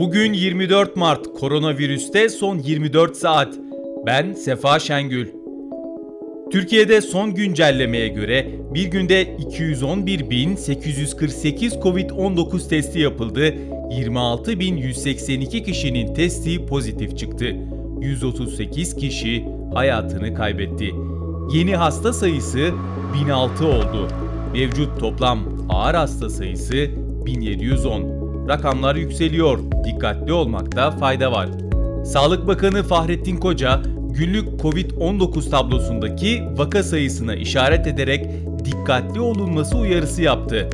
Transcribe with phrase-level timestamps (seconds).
[0.00, 3.54] Bugün 24 Mart, koronavirüste son 24 saat.
[4.06, 5.28] Ben Sefa Şengül.
[6.52, 13.48] Türkiye'de son güncellemeye göre bir günde 211.848 Covid-19 testi yapıldı.
[13.48, 17.56] 26.182 kişinin testi pozitif çıktı.
[18.00, 19.44] 138 kişi
[19.74, 20.94] hayatını kaybetti.
[21.52, 22.70] Yeni hasta sayısı
[23.14, 24.08] 1006 oldu.
[24.52, 26.90] Mevcut toplam ağır hasta sayısı
[27.26, 28.19] 1710.
[28.50, 29.58] Rakamlar yükseliyor.
[29.84, 31.48] Dikkatli olmakta fayda var.
[32.04, 38.26] Sağlık Bakanı Fahrettin Koca günlük Covid-19 tablosundaki vaka sayısına işaret ederek
[38.64, 40.70] dikkatli olunması uyarısı yaptı.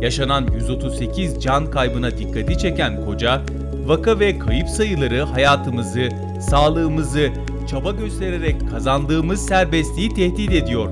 [0.00, 3.42] Yaşanan 138 can kaybına dikkati çeken Koca,
[3.86, 6.08] vaka ve kayıp sayıları hayatımızı,
[6.50, 7.28] sağlığımızı
[7.70, 10.90] çaba göstererek kazandığımız serbestliği tehdit ediyor.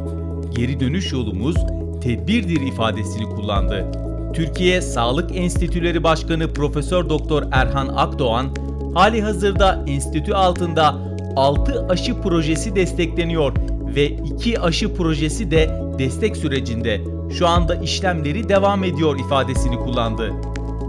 [0.56, 1.56] Geri dönüş yolumuz
[2.02, 3.86] tedbirdir ifadesini kullandı.
[4.34, 8.54] Türkiye Sağlık Enstitüleri Başkanı Profesör Doktor Erhan Akdoğan,
[8.94, 10.94] hali hazırda enstitü altında
[11.36, 13.52] 6 aşı projesi destekleniyor
[13.96, 17.00] ve 2 aşı projesi de destek sürecinde.
[17.38, 20.32] Şu anda işlemleri devam ediyor ifadesini kullandı.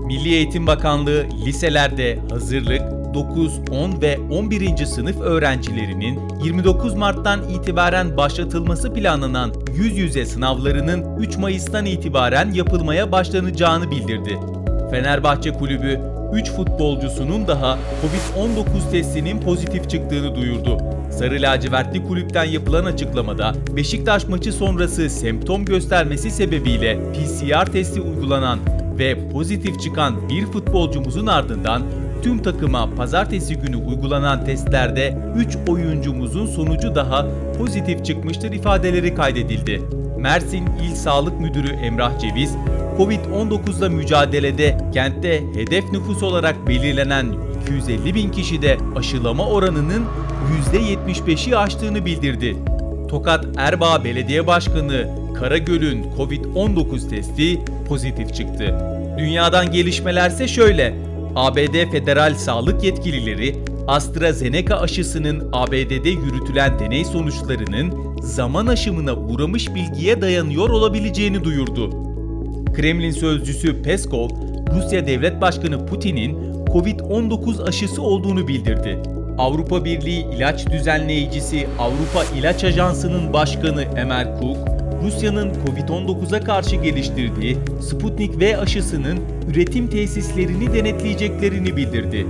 [0.06, 2.82] Milli Eğitim Bakanlığı liselerde hazırlık,
[3.16, 4.86] 9, 10 ve 11.
[4.86, 13.92] sınıf öğrencilerinin 29 Mart'tan itibaren başlatılması planlanan yüz yüze sınavlarının 3 Mayıs'tan itibaren yapılmaya başlanacağını
[13.92, 14.40] bildirdi.
[14.92, 16.00] Fenerbahçe Kulübü
[16.34, 20.78] 3 futbolcusunun daha Covid-19 testinin pozitif çıktığını duyurdu.
[21.12, 28.60] Sarı lacivertli kulüpten yapılan açıklamada Beşiktaş maçı sonrası semptom göstermesi sebebiyle PCR testi uygulanan
[29.00, 31.82] ve pozitif çıkan bir futbolcumuzun ardından
[32.26, 37.26] tüm takıma pazartesi günü uygulanan testlerde 3 oyuncumuzun sonucu daha
[37.58, 39.82] pozitif çıkmıştır ifadeleri kaydedildi.
[40.20, 42.56] Mersin İl Sağlık Müdürü Emrah Ceviz,
[42.98, 47.26] Covid-19'la mücadelede kentte hedef nüfus olarak belirlenen
[47.62, 50.06] 250 bin kişide aşılama oranının
[50.74, 52.58] %75'i aştığını bildirdi.
[53.10, 55.08] Tokat Erbaa Belediye Başkanı
[55.40, 58.80] Karagöl'ün Covid-19 testi pozitif çıktı.
[59.18, 61.15] Dünyadan gelişmelerse şöyle.
[61.36, 63.56] ABD federal sağlık yetkilileri
[63.88, 71.90] AstraZeneca aşısının ABD'de yürütülen deney sonuçlarının zaman aşımına uğramış bilgiye dayanıyor olabileceğini duyurdu.
[72.74, 74.30] Kremlin sözcüsü Peskov,
[74.76, 76.36] Rusya Devlet Başkanı Putin'in
[76.66, 79.00] Covid-19 aşısı olduğunu bildirdi.
[79.38, 84.75] Avrupa Birliği İlaç Düzenleyicisi Avrupa İlaç Ajansı'nın başkanı Emer Cook,
[85.06, 89.20] Rusya'nın Covid-19'a karşı geliştirdiği Sputnik V aşısının
[89.52, 92.28] üretim tesislerini denetleyeceklerini bildirdi.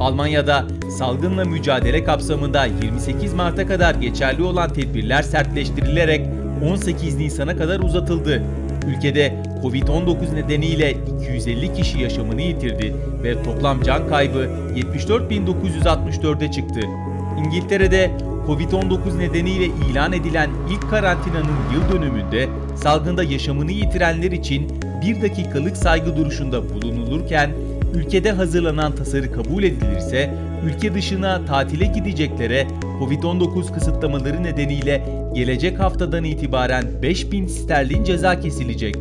[0.00, 0.64] Almanya'da
[0.98, 6.26] salgınla mücadele kapsamında 28 Mart'a kadar geçerli olan tedbirler sertleştirilerek
[6.72, 8.42] 18 Nisan'a kadar uzatıldı.
[8.86, 16.80] Ülkede Covid-19 nedeniyle 250 kişi yaşamını yitirdi ve toplam can kaybı 74.964'e çıktı.
[17.38, 18.10] İngiltere'de
[18.46, 26.16] Covid-19 nedeniyle ilan edilen ilk karantinanın yıl dönümünde salgında yaşamını yitirenler için bir dakikalık saygı
[26.16, 27.50] duruşunda bulunulurken
[27.94, 30.34] ülkede hazırlanan tasarı kabul edilirse
[30.64, 32.66] ülke dışına tatile gideceklere
[33.00, 38.96] Covid-19 kısıtlamaları nedeniyle gelecek haftadan itibaren 5000 sterlin ceza kesilecek.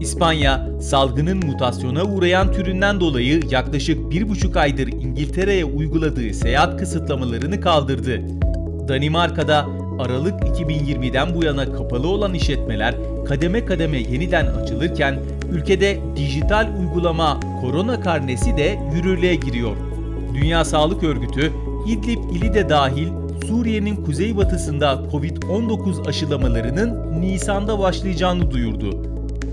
[0.00, 8.22] İspanya, salgının mutasyona uğrayan türünden dolayı yaklaşık 1,5 aydır İngiltere'ye uyguladığı seyahat kısıtlamalarını kaldırdı.
[8.88, 9.66] Danimarka'da
[9.98, 12.94] Aralık 2020'den bu yana kapalı olan işletmeler
[13.28, 15.18] kademe kademe yeniden açılırken
[15.52, 19.76] ülkede dijital uygulama korona karnesi de yürürlüğe giriyor.
[20.34, 21.52] Dünya Sağlık Örgütü
[21.86, 23.08] İdlib ili de dahil
[23.46, 29.02] Suriye'nin kuzeybatısında Covid-19 aşılamalarının Nisan'da başlayacağını duyurdu.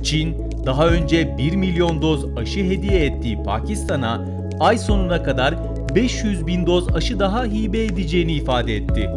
[0.04, 0.36] Çin,
[0.66, 4.26] daha önce 1 milyon doz aşı hediye ettiği Pakistan'a
[4.60, 5.56] ay sonuna kadar
[5.96, 9.10] 500 bin doz aşı daha hibe edeceğini ifade etti.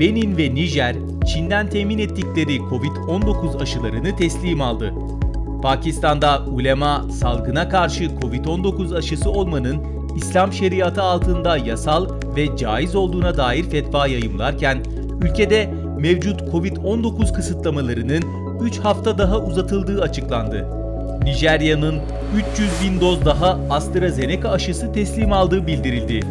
[0.00, 0.96] Benin ve Nijer,
[1.26, 4.94] Çin'den temin ettikleri Covid-19 aşılarını teslim aldı.
[5.62, 9.82] Pakistan'da ulema salgına karşı Covid-19 aşısı olmanın
[10.16, 14.82] İslam şeriatı altında yasal ve caiz olduğuna dair fetva yayımlarken,
[15.22, 18.22] ülkede mevcut Covid-19 kısıtlamalarının
[18.60, 20.87] 3 hafta daha uzatıldığı açıklandı.
[21.24, 22.00] Nijerya'nın
[22.52, 26.26] 300 bin doz daha AstraZeneca aşısı teslim aldığı bildirildi.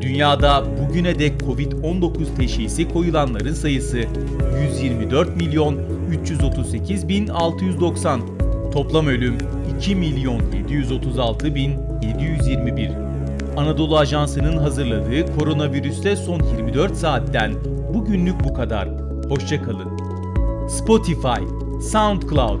[0.00, 4.04] Dünyada bugüne dek Covid-19 teşhisi koyulanların sayısı
[4.62, 5.78] 124 milyon
[6.10, 8.20] 338 bin 690.
[8.72, 9.38] Toplam ölüm
[9.78, 11.72] 2 milyon 736 bin
[12.02, 12.90] 721.
[13.56, 17.54] Anadolu Ajansı'nın hazırladığı koronavirüste son 24 saatten
[17.94, 18.88] bugünlük bu kadar.
[19.28, 19.98] Hoşçakalın.
[20.68, 21.42] Spotify,
[21.92, 22.60] SoundCloud,